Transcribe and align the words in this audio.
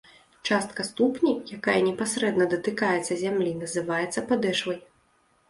Частка 0.53 0.85
ступні, 0.87 1.33
якая 1.57 1.75
непасрэдна 1.89 2.47
датыкаецца 2.55 3.19
зямлі 3.25 3.53
называецца 3.61 4.27
падэшвай. 4.35 4.83